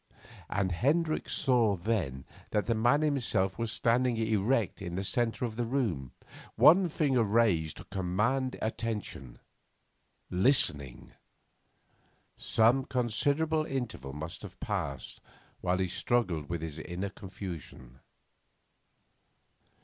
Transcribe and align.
And 0.49 0.71
Hendricks 0.71 1.33
saw 1.35 1.75
then 1.75 2.25
that 2.49 2.65
the 2.65 2.73
man 2.73 3.01
himself 3.01 3.59
was 3.59 3.71
standing 3.71 4.17
erect 4.17 4.81
in 4.81 4.95
the 4.95 5.03
centre 5.03 5.45
of 5.45 5.57
the 5.57 5.63
room, 5.63 6.11
one 6.55 6.89
finger 6.89 7.21
raised 7.23 7.77
to 7.77 7.83
command 7.83 8.57
attention 8.63 9.37
listening. 10.31 11.11
Some 12.35 12.83
considerable 12.85 13.63
interval 13.63 14.11
must 14.13 14.41
have 14.41 14.59
passed 14.59 15.21
while 15.59 15.77
he 15.77 15.87
struggled 15.87 16.49
with 16.49 16.63
his 16.63 16.79
inner 16.79 17.09
confusion. 17.11 17.99